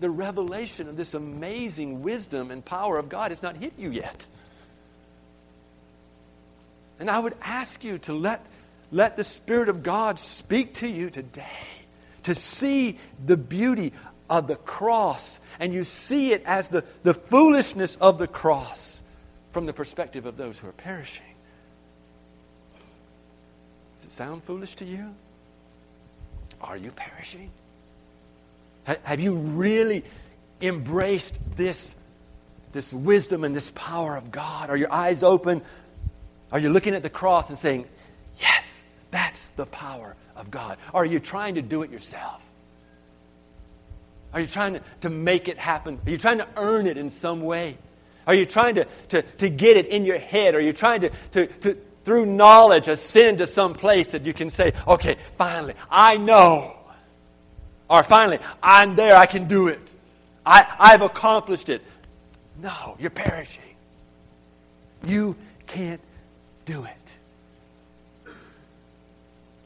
[0.00, 4.26] The revelation of this amazing wisdom and power of God has not hit you yet.
[6.98, 8.42] And I would ask you to let
[8.94, 11.42] let the Spirit of God speak to you today
[12.22, 13.92] to see the beauty
[14.30, 19.02] of the cross and you see it as the, the foolishness of the cross
[19.50, 21.26] from the perspective of those who are perishing.
[23.96, 25.12] Does it sound foolish to you?
[26.60, 27.50] Are you perishing?
[28.84, 30.04] Have you really
[30.60, 31.96] embraced this,
[32.72, 34.70] this wisdom and this power of God?
[34.70, 35.62] Are your eyes open?
[36.52, 37.86] Are you looking at the cross and saying,
[38.38, 38.73] Yes,
[39.56, 40.78] the power of God.
[40.92, 42.40] Or are you trying to do it yourself?
[44.32, 46.00] Are you trying to, to make it happen?
[46.04, 47.78] Are you trying to earn it in some way?
[48.26, 50.54] Are you trying to, to, to get it in your head?
[50.54, 54.50] Are you trying to, to, to, through knowledge, ascend to some place that you can
[54.50, 56.76] say, okay, finally, I know.
[57.88, 59.80] Or finally, I'm there, I can do it.
[60.44, 61.82] I, I've accomplished it.
[62.60, 63.62] No, you're perishing.
[65.06, 65.36] You
[65.66, 66.00] can't
[66.64, 67.18] do it.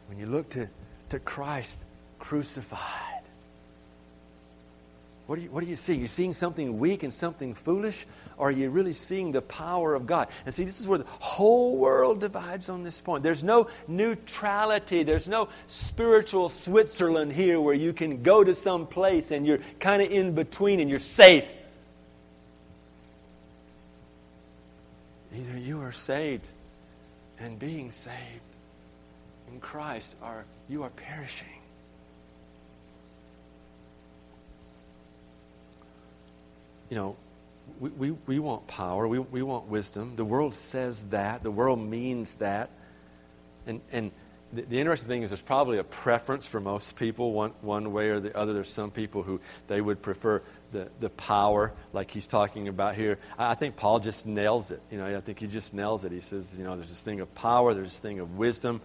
[0.09, 0.69] When you look to,
[1.11, 1.79] to Christ
[2.19, 3.19] crucified,
[5.29, 5.99] what are, you, what are you seeing?
[5.99, 8.07] Are you seeing something weak and something foolish?
[8.39, 10.29] Or are you really seeing the power of God?
[10.47, 13.23] And see, this is where the whole world divides on this point.
[13.23, 15.03] There's no neutrality.
[15.03, 20.01] There's no spiritual Switzerland here where you can go to some place and you're kind
[20.01, 21.45] of in between and you're safe.
[25.37, 26.49] Either you are saved
[27.39, 28.17] and being saved,
[29.59, 31.49] Christ are you are perishing.
[36.91, 37.17] You know,
[37.81, 40.17] we, we, we want power, we, we want wisdom.
[40.17, 42.71] The world says that, the world means that.
[43.67, 44.11] And, and
[44.53, 48.09] the, the, interesting thing is there's probably a preference for most people one, one way
[48.09, 48.55] or the other.
[48.55, 50.43] There's some people who they would prefer
[50.73, 53.19] the, the power, like he's talking about here.
[53.39, 54.81] I, I think Paul just nails it.
[54.91, 56.13] You know, I think he just nails it.
[56.13, 58.81] He says, you know, there's this thing of power, there's this thing of wisdom.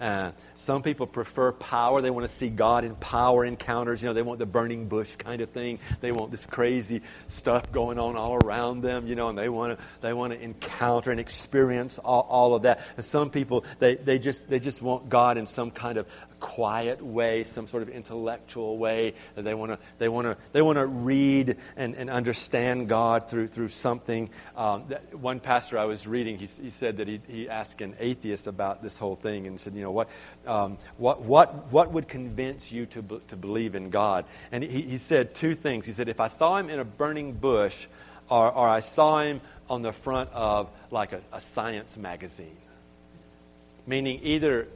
[0.00, 2.02] Uh, some people prefer power.
[2.02, 4.02] They want to see God in power encounters.
[4.02, 5.78] You know, they want the burning bush kind of thing.
[6.00, 9.06] They want this crazy stuff going on all around them.
[9.06, 12.62] You know, and they want to they want to encounter and experience all, all of
[12.62, 12.80] that.
[12.96, 16.06] And some people they, they just they just want God in some kind of
[16.42, 19.14] quiet way, some sort of intellectual way.
[19.36, 23.30] That they want to they want to they want to read and, and understand God
[23.30, 24.28] through through something.
[24.56, 27.94] Um, that, one pastor I was reading, he, he said that he, he asked an
[27.98, 30.08] atheist about this whole thing and said, you know what
[30.46, 34.26] um, what what what would convince you to to believe in God?
[34.50, 35.86] And he, he said two things.
[35.86, 37.86] He said, if I saw him in a burning bush,
[38.28, 42.56] or, or I saw him on the front of like a, a science magazine
[43.86, 44.68] meaning either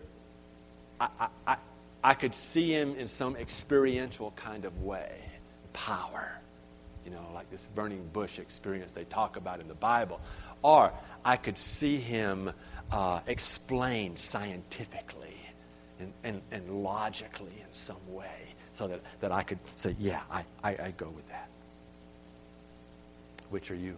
[1.00, 1.56] I, I,
[2.02, 5.20] I could see him in some experiential kind of way.
[5.72, 6.40] Power.
[7.04, 10.20] You know, like this burning bush experience they talk about in the Bible.
[10.62, 10.92] Or
[11.24, 12.52] I could see him
[12.90, 15.40] uh, explained scientifically
[16.00, 20.44] and, and, and logically in some way so that, that I could say, yeah, I,
[20.62, 21.48] I, I go with that.
[23.50, 23.96] Which are you?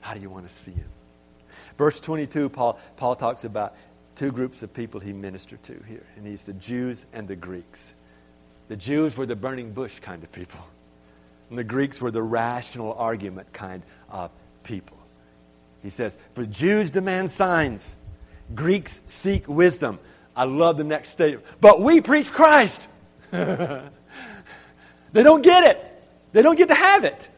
[0.00, 0.88] How do you want to see him?
[1.76, 3.74] Verse 22, Paul, Paul talks about
[4.14, 7.94] two groups of people he ministered to here, and he's the Jews and the Greeks.
[8.68, 10.64] The Jews were the burning bush kind of people,
[11.48, 14.30] and the Greeks were the rational argument kind of
[14.62, 14.98] people.
[15.82, 17.96] He says, For Jews demand signs,
[18.54, 19.98] Greeks seek wisdom.
[20.36, 21.46] I love the next statement.
[21.60, 22.88] But we preach Christ.
[23.30, 23.90] they
[25.14, 25.86] don't get it.
[26.32, 27.28] They don't get to have it.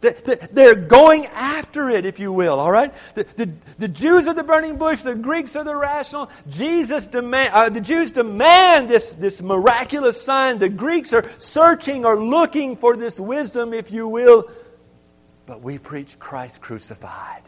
[0.00, 2.92] They're going after it, if you will, all right?
[3.14, 6.30] The, the, the Jews are the burning bush, the Greeks are the rational.
[6.48, 10.58] Jesus demand, uh, the Jews demand this, this miraculous sign.
[10.58, 14.50] The Greeks are searching or looking for this wisdom, if you will.
[15.44, 17.42] But we preach Christ crucified.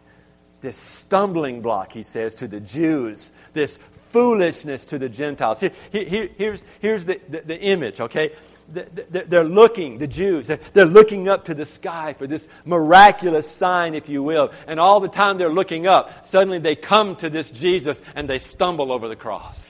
[0.60, 3.78] This stumbling block, he says, to the Jews, this
[4.12, 5.60] foolishness to the Gentiles.
[5.60, 8.32] Here, here, here's here's the, the, the image, okay?
[8.68, 14.08] They're looking, the Jews, they're looking up to the sky for this miraculous sign, if
[14.08, 14.52] you will.
[14.66, 18.38] And all the time they're looking up, suddenly they come to this Jesus and they
[18.38, 19.68] stumble over the cross.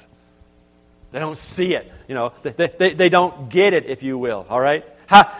[1.11, 4.47] They don't see it, you know, they, they, they don't get it, if you will,
[4.49, 4.84] all right?
[5.07, 5.30] How,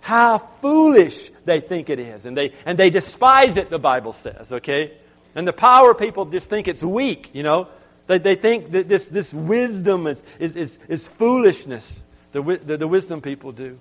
[0.00, 2.24] how foolish they think it is.
[2.24, 4.92] And they, and they despise it, the Bible says, okay?
[5.34, 7.68] And the power people just think it's weak, you know?
[8.06, 12.02] They, they think that this, this wisdom is, is, is, is foolishness.
[12.32, 13.78] The, the, the wisdom people do.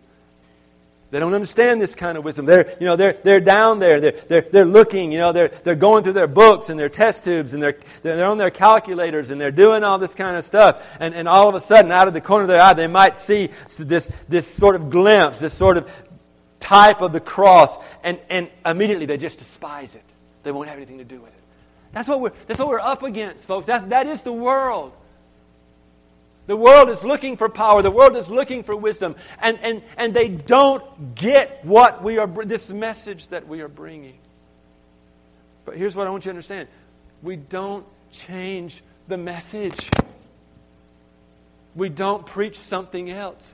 [1.09, 2.45] They don't understand this kind of wisdom.
[2.45, 4.01] They're, you know, they're, they're down there.
[4.01, 5.13] They're, they're, they're looking.
[5.13, 8.25] You know, they're, they're going through their books and their test tubes and they're, they're
[8.25, 10.85] on their calculators and they're doing all this kind of stuff.
[10.99, 13.17] And, and all of a sudden, out of the corner of their eye, they might
[13.17, 15.89] see this, this sort of glimpse, this sort of
[16.59, 17.77] type of the cross.
[18.03, 20.03] And, and immediately they just despise it.
[20.43, 21.43] They won't have anything to do with it.
[21.93, 23.65] That's what we're, that's what we're up against, folks.
[23.65, 24.91] That's, that is the world.
[26.47, 27.81] The world is looking for power.
[27.81, 29.15] The world is looking for wisdom.
[29.39, 34.17] And, and, and they don't get what we are, this message that we are bringing.
[35.65, 36.69] But here's what I want you to understand
[37.21, 39.89] we don't change the message,
[41.75, 43.53] we don't preach something else.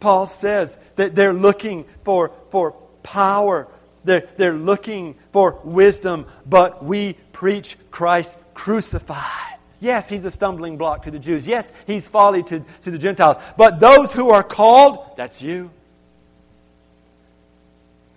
[0.00, 3.66] Paul says that they're looking for, for power,
[4.04, 9.53] they're, they're looking for wisdom, but we preach Christ crucified.
[9.84, 11.46] Yes, he's a stumbling block to the Jews.
[11.46, 13.36] Yes, he's folly to, to the Gentiles.
[13.58, 15.70] But those who are called, that's you.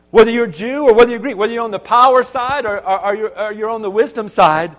[0.10, 3.00] Whether you're Jew or whether you're Greek, whether you're on the power side or, or,
[3.08, 4.78] or, you're, or you're on the wisdom side,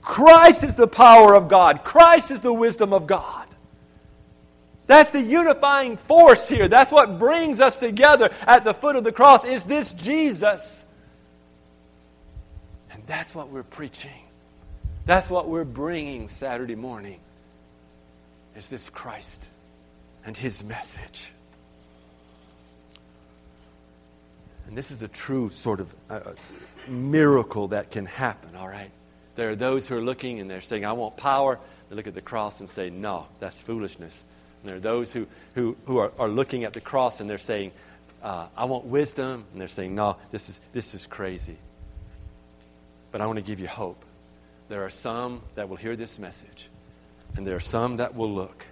[0.00, 1.82] Christ is the power of God.
[1.82, 3.48] Christ is the wisdom of God.
[4.86, 6.68] That's the unifying force here.
[6.68, 10.84] That's what brings us together at the foot of the cross is this Jesus.
[12.92, 14.12] And that's what we're preaching.
[15.06, 17.20] That's what we're bringing Saturday morning.
[18.56, 19.44] Is this Christ
[20.24, 21.28] and his message.
[24.66, 26.34] And this is the true sort of uh, uh,
[26.88, 28.90] miracle that can happen, all right?
[29.36, 31.58] There are those who are looking and they're saying, I want power.
[31.88, 34.22] They look at the cross and say, No, that's foolishness.
[34.62, 37.36] And there are those who, who, who are, are looking at the cross and they're
[37.36, 37.72] saying,
[38.22, 39.44] uh, I want wisdom.
[39.52, 41.58] And they're saying, No, this is, this is crazy.
[43.12, 44.02] But I want to give you hope.
[44.68, 46.68] There are some that will hear this message,
[47.36, 48.64] and there are some that will look,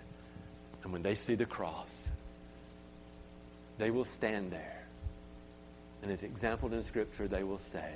[0.82, 2.08] and when they see the cross,
[3.78, 4.84] they will stand there.
[6.02, 7.92] And as exampled in Scripture, they will say,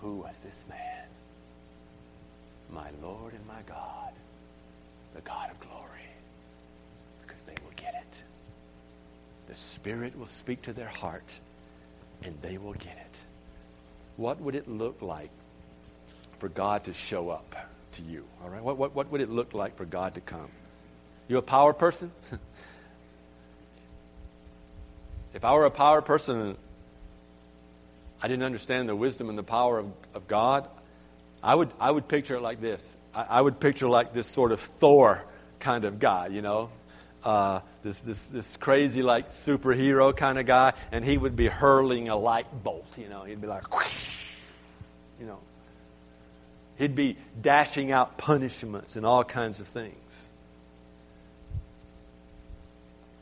[0.00, 1.06] Who was this man?
[2.70, 4.12] My Lord and my God,
[5.14, 5.84] the God of glory.
[7.22, 8.22] Because they will get it.
[9.48, 11.38] The Spirit will speak to their heart,
[12.22, 13.18] and they will get it.
[14.16, 15.30] What would it look like
[16.38, 17.54] for God to show up
[17.92, 18.24] to you?
[18.42, 18.62] All right?
[18.62, 20.48] What, what, what would it look like for God to come?
[21.28, 22.10] You a power person?
[25.34, 26.56] if I were a power person
[28.20, 30.68] I didn't understand the wisdom and the power of, of God,
[31.42, 32.96] I would, I would picture it like this.
[33.14, 35.24] I, I would picture like this sort of Thor
[35.60, 36.70] kind of guy, you know?
[37.22, 42.08] Uh, this, this, this crazy, like, superhero kind of guy, and he would be hurling
[42.08, 43.22] a light bolt, you know?
[43.22, 44.10] He'd be like, whoosh,
[45.20, 45.38] you know,
[46.78, 50.30] He'd be dashing out punishments and all kinds of things.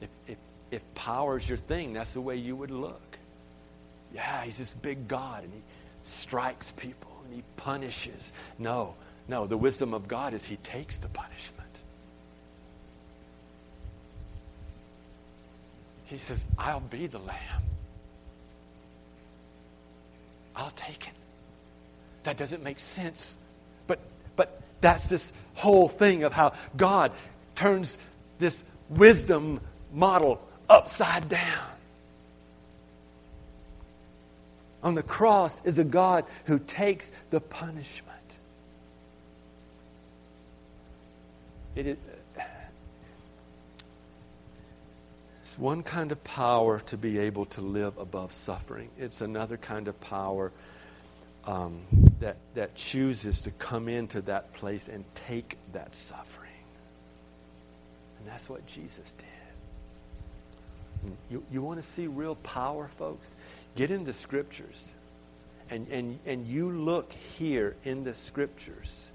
[0.03, 0.37] If, if,
[0.71, 3.19] if power's your thing, that's the way you would look.
[4.15, 5.63] Yeah, he's this big God and he
[6.03, 8.31] strikes people and he punishes.
[8.59, 8.95] No,
[9.27, 11.63] no, the wisdom of God is he takes the punishment.
[16.05, 17.63] He says, I'll be the lamb.
[20.55, 21.15] I'll take it.
[22.25, 23.39] That doesn't make sense
[24.81, 27.13] that's this whole thing of how God
[27.55, 27.99] turns
[28.39, 29.61] this wisdom
[29.93, 31.71] model upside down.
[34.83, 38.13] On the cross is a God who takes the punishment.
[41.75, 41.97] It is,
[45.59, 48.91] one kind of power to be able to live above suffering.
[48.99, 50.53] It's another kind of power
[51.47, 51.81] um,
[52.21, 56.51] that, that chooses to come into that place and take that suffering.
[58.19, 59.27] And that's what Jesus did.
[61.31, 63.35] You, you want to see real power, folks?
[63.77, 64.91] Get in the scriptures.
[65.71, 69.09] And, and, and you look here in the scriptures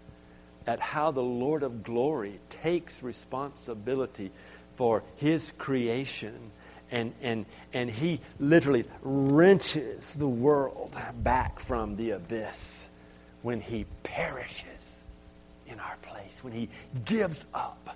[0.67, 4.31] at how the Lord of glory takes responsibility
[4.75, 6.51] for his creation
[6.91, 12.89] and, and, and he literally wrenches the world back from the abyss
[13.41, 14.91] when he perishes
[15.71, 16.69] in our place, when He
[17.05, 17.95] gives up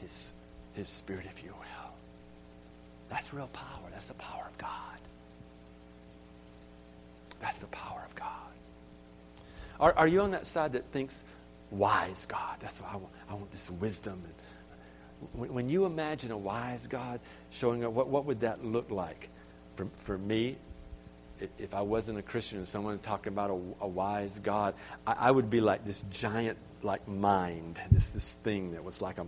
[0.00, 0.32] His,
[0.74, 1.90] his Spirit, if you will.
[3.10, 3.88] That's real power.
[3.92, 4.70] That's the power of God.
[7.40, 8.28] That's the power of God.
[9.78, 11.22] Are, are you on that side that thinks,
[11.70, 12.56] wise God?
[12.60, 13.12] That's what I want.
[13.28, 14.22] I want this wisdom.
[14.24, 14.34] And
[15.32, 17.20] when, you imagine a wise God
[17.50, 19.28] showing up, what, what would that look like?
[19.76, 20.56] For, for me,
[21.58, 24.74] if I wasn't a Christian and someone talking about a, a wise God,
[25.06, 29.18] I, I, would be like this giant like mind, this this thing that was like
[29.18, 29.26] a,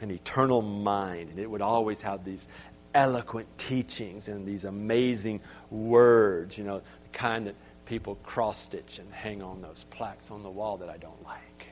[0.00, 2.48] an eternal mind, and it would always have these
[2.94, 7.54] eloquent teachings and these amazing words, you know, the kind that
[7.86, 11.66] people cross stitch and hang on those plaques on the wall that I don't like.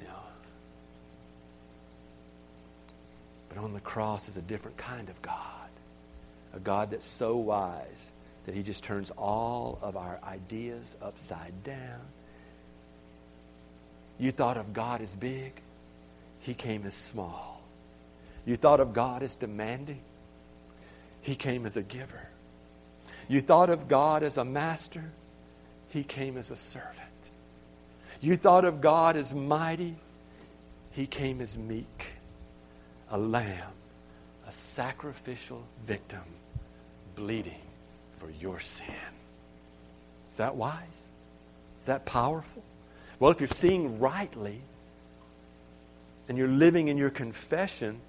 [0.00, 0.14] You know.
[3.48, 5.32] But on the cross is a different kind of God.
[6.54, 8.12] A God that's so wise
[8.46, 12.00] that he just turns all of our ideas upside down.
[14.18, 15.52] You thought of God as big,
[16.40, 17.56] he came as small.
[18.46, 20.00] You thought of God as demanding,
[21.20, 22.28] He came as a giver.
[23.28, 25.02] You thought of God as a master,
[25.88, 26.94] He came as a servant.
[28.20, 29.96] You thought of God as mighty,
[30.92, 32.06] He came as meek,
[33.10, 33.72] a lamb,
[34.46, 36.22] a sacrificial victim,
[37.14, 37.62] bleeding
[38.18, 38.86] for your sin.
[40.30, 41.04] Is that wise?
[41.80, 42.62] Is that powerful?
[43.18, 44.60] Well, if you're seeing rightly
[46.28, 48.00] and you're living in your confession,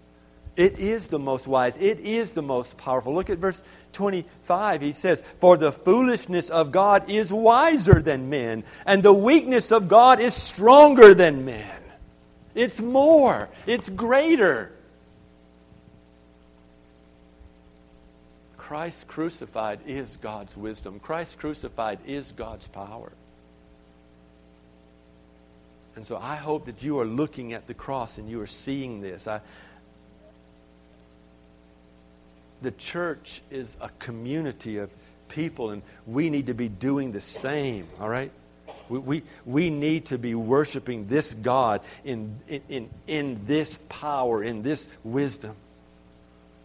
[0.57, 1.77] it is the most wise.
[1.77, 3.13] It is the most powerful.
[3.13, 3.61] Look at verse
[3.93, 4.81] 25.
[4.81, 9.87] He says, For the foolishness of God is wiser than men, and the weakness of
[9.87, 11.79] God is stronger than men.
[12.55, 14.71] It's more, it's greater.
[18.67, 20.99] Christ crucified is God's wisdom.
[20.99, 23.13] Christ crucified is God's power.
[25.95, 28.99] And so I hope that you are looking at the cross and you are seeing
[28.99, 29.25] this.
[29.25, 29.39] I,
[32.61, 34.91] the church is a community of
[35.29, 38.33] people, and we need to be doing the same, all right?
[38.89, 42.35] We, we, we need to be worshiping this God in,
[42.67, 45.55] in, in this power, in this wisdom.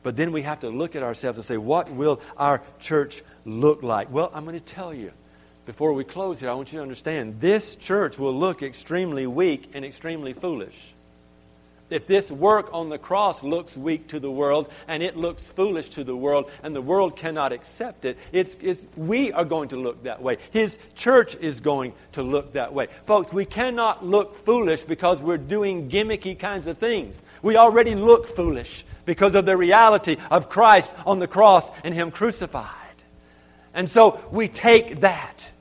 [0.02, 3.82] But then we have to look at ourselves and say, what will our church look
[3.82, 4.10] like?
[4.10, 5.12] Well, I'm going to tell you.
[5.64, 9.70] Before we close here, I want you to understand this church will look extremely weak
[9.74, 10.76] and extremely foolish
[11.92, 15.90] if this work on the cross looks weak to the world and it looks foolish
[15.90, 19.76] to the world and the world cannot accept it, it's, it's, we are going to
[19.76, 20.38] look that way.
[20.50, 22.88] His church is going to look that way.
[23.06, 27.20] Folks, we cannot look foolish because we're doing gimmicky kinds of things.
[27.42, 32.10] We already look foolish because of the reality of Christ on the cross and Him
[32.10, 32.68] crucified.
[33.74, 35.51] And so we take that.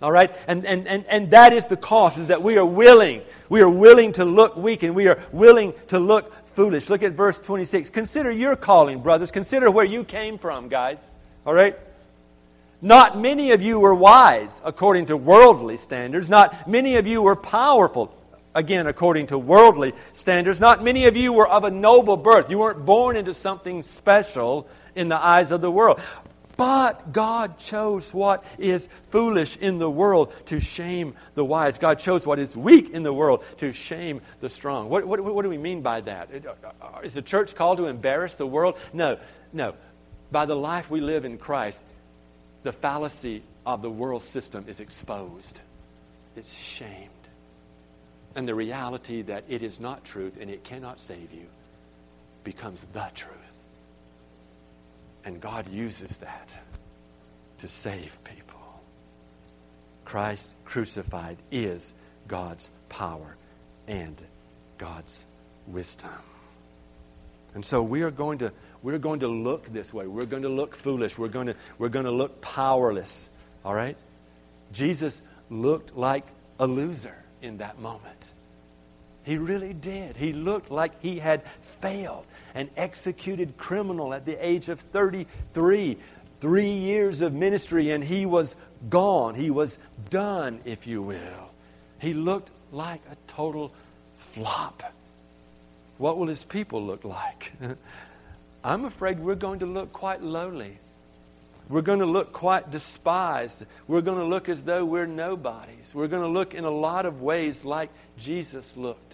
[0.00, 0.34] All right?
[0.46, 3.68] And, and, and, and that is the cost, is that we are willing we are
[3.68, 6.88] willing to look weak and we are willing to look foolish.
[6.88, 7.90] Look at verse 26.
[7.90, 9.30] Consider your calling, brothers.
[9.30, 11.10] Consider where you came from, guys.
[11.46, 11.78] All right?
[12.80, 16.28] Not many of you were wise according to worldly standards.
[16.28, 18.14] Not many of you were powerful,
[18.54, 20.60] again, according to worldly standards.
[20.60, 22.50] Not many of you were of a noble birth.
[22.50, 26.00] You weren't born into something special in the eyes of the world.
[26.58, 31.78] But God chose what is foolish in the world to shame the wise.
[31.78, 34.88] God chose what is weak in the world to shame the strong.
[34.88, 36.30] What, what, what do we mean by that?
[36.82, 38.76] Uh, the church called to embarrass the world?
[38.92, 39.18] No,
[39.52, 39.74] no.
[40.32, 41.80] By the life we live in Christ,
[42.64, 45.60] the fallacy of the world system is exposed,
[46.34, 47.08] it's shamed.
[48.34, 51.46] And the reality that it is not truth and it cannot save you
[52.42, 53.37] becomes the truth.
[55.28, 56.50] And God uses that
[57.58, 58.80] to save people.
[60.06, 61.92] Christ crucified is
[62.26, 63.36] God's power
[63.86, 64.16] and
[64.78, 65.26] God's
[65.66, 66.08] wisdom.
[67.54, 70.06] And so we are going to we're going to look this way.
[70.06, 71.18] We're going to look foolish.
[71.18, 73.28] We're going to we're going to look powerless.
[73.66, 73.98] All right?
[74.72, 75.20] Jesus
[75.50, 76.24] looked like
[76.58, 78.32] a loser in that moment.
[79.28, 80.16] He really did.
[80.16, 82.24] He looked like he had failed
[82.54, 85.98] an executed criminal at the age of 33.
[86.40, 88.56] Three years of ministry, and he was
[88.88, 89.34] gone.
[89.34, 89.76] He was
[90.08, 91.50] done, if you will.
[91.98, 93.70] He looked like a total
[94.16, 94.82] flop.
[95.98, 97.52] What will his people look like?
[98.64, 100.78] I'm afraid we're going to look quite lowly.
[101.68, 103.66] We're going to look quite despised.
[103.88, 105.94] We're going to look as though we're nobodies.
[105.94, 109.07] We're going to look in a lot of ways like Jesus looked.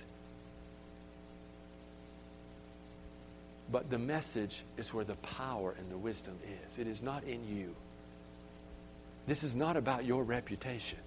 [3.70, 6.78] But the message is where the power and the wisdom is.
[6.78, 7.74] It is not in you.
[9.26, 10.98] This is not about your reputation.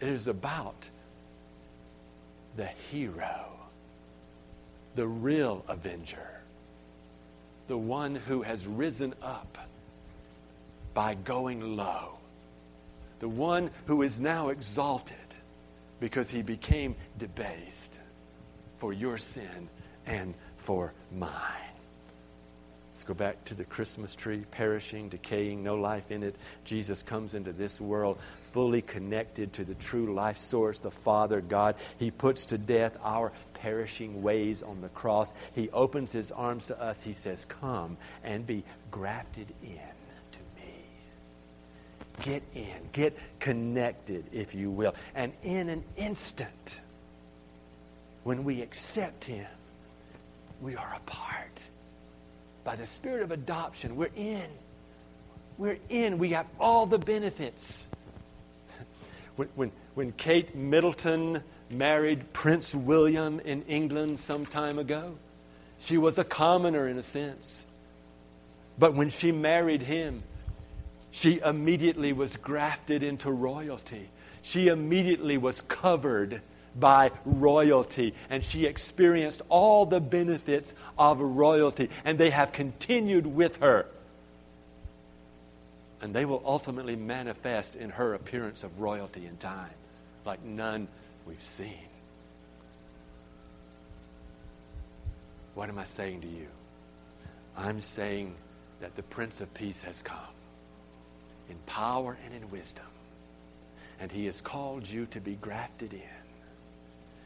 [0.00, 0.88] It is about
[2.56, 3.46] the hero,
[4.94, 6.40] the real avenger,
[7.66, 9.58] the one who has risen up
[10.92, 12.10] by going low,
[13.18, 15.16] the one who is now exalted
[15.98, 17.98] because he became debased
[18.78, 19.68] for your sin
[20.06, 20.34] and
[20.64, 21.30] for mine.
[22.92, 26.36] Let's go back to the Christmas tree, perishing, decaying, no life in it.
[26.64, 28.18] Jesus comes into this world
[28.52, 31.74] fully connected to the true life source, the Father God.
[31.98, 35.34] He puts to death our perishing ways on the cross.
[35.54, 37.02] He opens his arms to us.
[37.02, 38.62] He says, Come and be
[38.92, 39.70] grafted in
[40.32, 40.72] to me.
[42.22, 44.94] Get in, get connected, if you will.
[45.16, 46.80] And in an instant,
[48.22, 49.46] when we accept him,
[50.64, 51.60] we are a part.
[52.64, 54.48] By the spirit of adoption, we're in.
[55.58, 56.16] We're in.
[56.16, 57.86] We have all the benefits.
[59.36, 65.16] When, when, when Kate Middleton married Prince William in England some time ago,
[65.80, 67.66] she was a commoner in a sense.
[68.78, 70.22] But when she married him,
[71.10, 74.08] she immediately was grafted into royalty.
[74.42, 76.40] She immediately was covered
[76.78, 83.56] by royalty, and she experienced all the benefits of royalty, and they have continued with
[83.56, 83.86] her.
[86.00, 89.70] And they will ultimately manifest in her appearance of royalty in time,
[90.24, 90.88] like none
[91.26, 91.88] we've seen.
[95.54, 96.48] What am I saying to you?
[97.56, 98.34] I'm saying
[98.80, 100.18] that the Prince of Peace has come
[101.48, 102.84] in power and in wisdom.
[104.00, 106.23] And he has called you to be grafted in.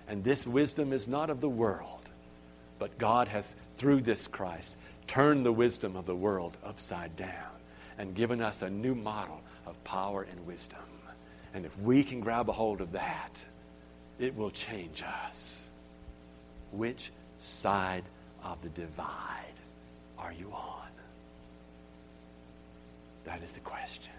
[0.09, 2.09] And this wisdom is not of the world,
[2.79, 7.31] but God has, through this Christ, turned the wisdom of the world upside down
[7.99, 10.79] and given us a new model of power and wisdom.
[11.55, 13.39] And if we can grab a hold of that,
[14.19, 15.67] it will change us.
[16.73, 18.05] Which side
[18.43, 19.45] of the divide
[20.19, 20.89] are you on?
[23.25, 24.13] That is the question.